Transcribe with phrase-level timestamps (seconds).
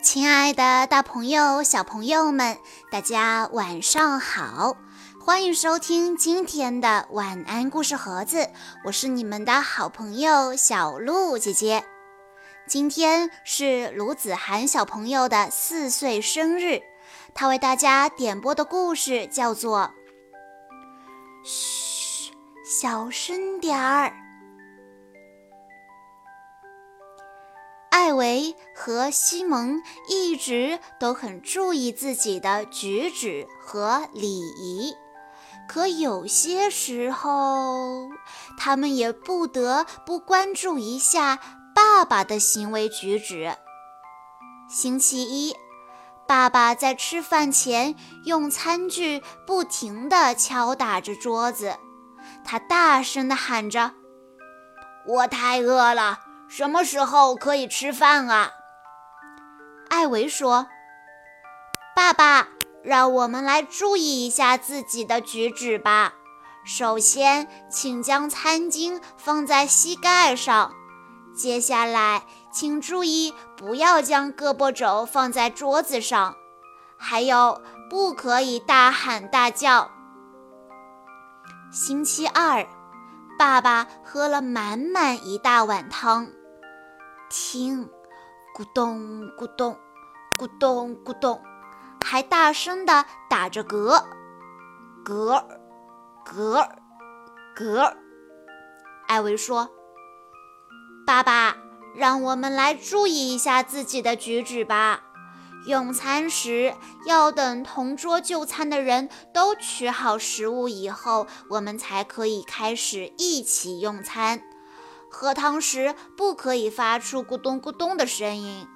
[0.00, 2.58] 亲爱的，大朋友、小朋友们，
[2.90, 4.76] 大家晚上好！
[5.20, 8.48] 欢迎收听今天的晚安故事盒子，
[8.84, 11.84] 我是你们的好朋友小鹿姐姐。
[12.66, 16.80] 今天是卢子涵小朋友的四岁生日，
[17.34, 19.90] 他为大家点播的故事叫做
[21.48, 22.32] 《嘘，
[22.64, 24.08] 小声点儿》。
[28.02, 34.92] 艾维和西蒙一直都很注意自己的举止和礼仪，
[35.68, 38.08] 可有些时候，
[38.58, 41.38] 他们也不得不关注一下
[41.76, 43.54] 爸爸的行为举止。
[44.68, 45.54] 星期一，
[46.26, 51.76] 爸爸在吃饭前用餐具不停地敲打着桌子，
[52.44, 53.92] 他大声地喊着
[55.06, 56.18] ：“我太饿了。”
[56.54, 58.50] 什么时候可以吃饭啊？
[59.88, 60.66] 艾维说
[61.96, 62.48] ：“爸爸，
[62.84, 66.12] 让我们来注意一下自己的举止吧。
[66.62, 70.74] 首先，请将餐巾放在膝盖上。
[71.34, 76.36] 接下来，请注意不要将胳膊肘放在桌子上。
[76.98, 79.90] 还有，不可以大喊大叫。”
[81.72, 82.66] 星期二，
[83.38, 86.28] 爸爸喝了满满一大碗汤。
[87.34, 87.88] 听，
[88.54, 89.74] 咕咚咕咚，
[90.38, 91.40] 咕咚咕咚，
[92.04, 94.04] 还大声地打着嗝，
[95.02, 95.42] 嗝，
[96.26, 96.68] 嗝，
[97.56, 97.96] 嗝。
[99.08, 99.70] 艾维说
[101.06, 101.56] ：“爸爸，
[101.96, 105.02] 让我们来注意一下自己的举止吧。
[105.66, 106.74] 用餐时
[107.06, 114.42] 要等同桌就餐的人都取好食物以后，我们才可以开始一起用餐。”
[115.14, 118.66] 喝汤时不可以发出咕咚咕咚的声音，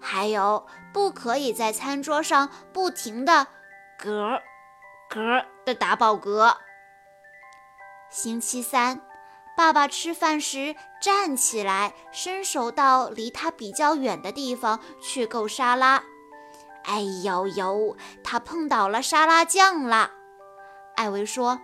[0.00, 3.46] 还有不可以在餐桌上不停的
[4.00, 4.40] 嗝
[5.10, 6.56] 嗝的打饱嗝。
[8.10, 9.02] 星期三，
[9.54, 16.02] 爸爸吃饭时站起来，伸手到离他比较远的地方去够沙拉。
[16.84, 20.10] 哎呦呦，他碰倒了沙拉酱了。
[20.96, 21.60] 艾维说：“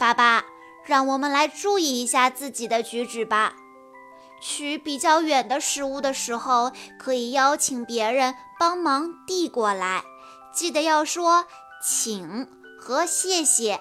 [0.00, 0.44] 爸爸。”
[0.84, 3.54] 让我们来注意一下自己的举止吧。
[4.40, 10.04] 取比较远的食物的时候，可以邀请别人帮忙递过来，
[10.54, 11.46] 记得要说
[11.82, 12.48] “请”
[12.80, 13.80] 和“谢谢”。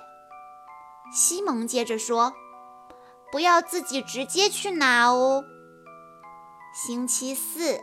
[1.13, 2.33] 西蒙接着说
[3.31, 5.43] ：“不要自己直接去拿哦。”
[6.73, 7.79] 星期四，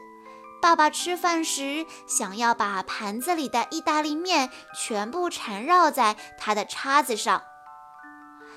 [0.61, 7.43] 爸爸吃饭时想要把盘子里的意大利面全部缠绕在他的叉子上。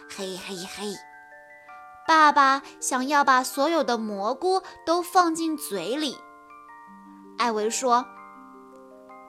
[0.10, 0.94] 嘿嘿嘿！
[2.08, 6.18] 爸爸想要把所有的蘑菇都放进嘴里。
[7.38, 8.06] 艾维说：“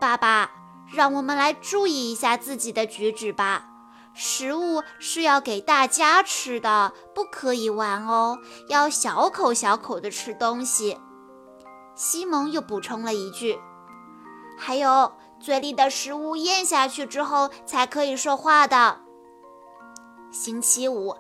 [0.01, 0.51] 爸爸，
[0.95, 3.65] 让我们来注意一下自己的举止吧。
[4.15, 10.99] 食物是要给大家吃的，不可以玩哦，要小口小口的吃东西。”
[11.97, 13.59] 西蒙又补充了一句
[14.57, 19.01] ：“还有，嘴里的食物咽下去之后才可以说话的。”
[20.31, 21.17] 星期五，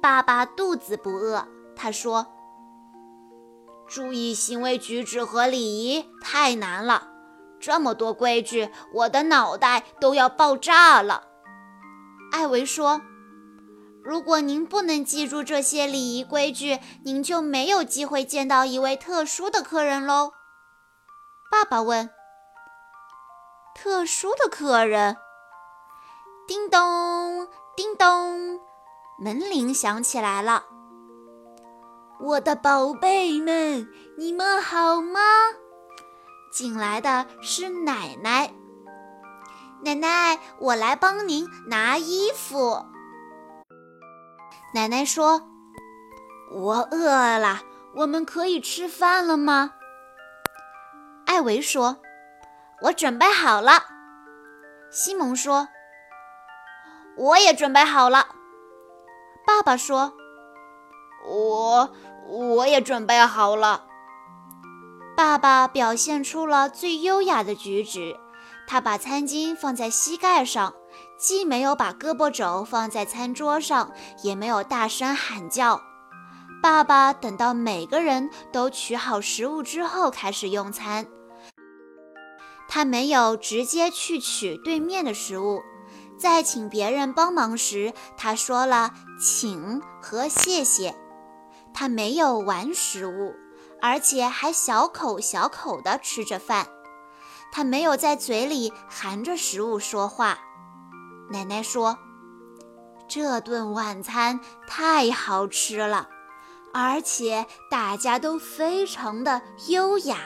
[0.00, 1.46] 爸爸肚子不饿。
[1.74, 2.26] 他说
[3.88, 7.08] ：“注意行为举止和礼仪太难了，
[7.58, 11.24] 这么多规矩，我的脑袋都要爆炸了。”
[12.32, 13.00] 艾维说
[14.04, 20.32] ：“如果您不能记住这些礼仪规矩，您就没有机会见到一位特殊的客人喽。”
[21.50, 22.10] 爸爸问
[23.74, 25.16] ：“特殊的客人？”
[26.46, 27.29] 叮咚。
[28.00, 28.58] 咚，
[29.18, 30.64] 门铃响起来了。
[32.18, 35.20] 我的宝贝们，你们好吗？
[36.50, 38.54] 进来的是奶奶。
[39.84, 42.86] 奶奶，我来帮您拿衣服。
[44.72, 45.42] 奶奶说
[46.56, 47.60] ：“我饿了，
[47.96, 49.72] 我们可以吃饭了吗？”
[51.26, 51.98] 艾维说
[52.80, 53.72] ：“我准备好了。”
[54.90, 55.68] 西蒙说。
[57.20, 58.28] 我也准备好了，
[59.46, 60.14] 爸爸说
[61.28, 61.92] ：“我
[62.30, 63.84] 我也准备好了。”
[65.14, 68.16] 爸爸表现出了最优雅的举止，
[68.66, 70.72] 他把餐巾放在膝盖上，
[71.18, 75.82] 既没有把胳膊肘放在餐桌上，也没有大声喊叫。
[76.62, 81.06] 爸爸等到每个人都取好食物之后开始用餐，
[82.66, 85.60] 他没有直接去取对面的食物。
[86.20, 90.94] 在请别人帮忙时，他说了“请”和“谢谢”。
[91.72, 93.34] 他没有玩食物，
[93.80, 96.66] 而且还小口小口地吃着饭。
[97.50, 100.38] 他没有在嘴里含着食物说话。
[101.30, 101.98] 奶奶说
[103.08, 106.08] ：“这顿晚餐太好吃了，
[106.74, 110.18] 而且大家都非常的优雅。”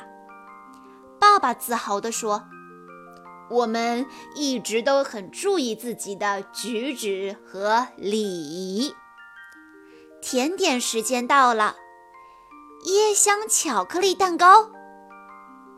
[1.21, 2.45] 爸爸自豪地说
[3.51, 8.95] ：“我们一直都很注意自己的举止和礼仪。”
[10.23, 11.77] 甜点时间到了，
[12.87, 14.71] 椰香巧克力蛋糕。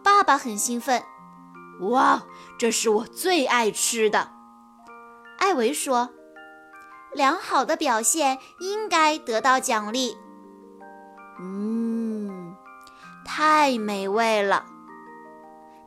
[0.05, 1.03] 爸爸很兴奋
[1.91, 2.23] ：“哇，
[2.59, 4.31] 这是我最爱吃的！”
[5.39, 6.11] 艾维说
[7.13, 10.17] ：“良好的表现应该得到奖励。”
[11.41, 12.55] 嗯，
[13.25, 14.65] 太美味了。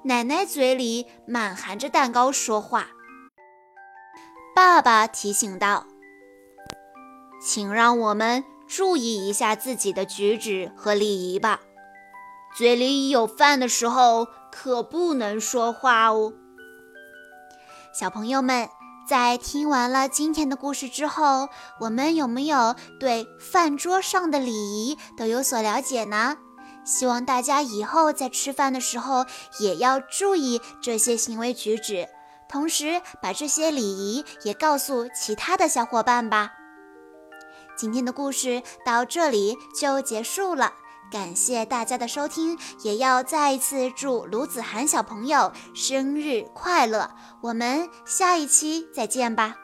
[0.10, 2.88] 奶奶嘴里满含着蛋糕说话。
[4.56, 5.86] 爸爸提醒道
[7.40, 11.60] ：“请让我们注意一下自己的举止和礼仪吧。
[12.58, 16.34] 嘴里有饭的时候可不能说话哦。”
[17.94, 18.68] 小朋友们，
[19.08, 21.50] 在听完了今天的故事之后，
[21.82, 26.38] 我们有没有对饭桌上的礼仪都有所了解呢？
[26.90, 29.28] 希望大家以后在吃饭的时候
[29.60, 32.10] 也要注意这些行为举止，
[32.50, 36.54] 同时把这些礼仪也告诉其他的小伙伴吧。
[37.78, 40.74] 今天的故事到这里就结束了，
[41.12, 47.12] 感谢大家的收听，也要再一次祝卢子涵小朋友生日快乐。
[47.42, 49.56] 我们下一期再见吧。